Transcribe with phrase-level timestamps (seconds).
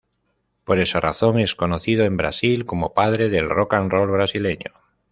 [0.63, 4.73] Por esa razón es conocido en Brasil como padre del rock and roll brasileño.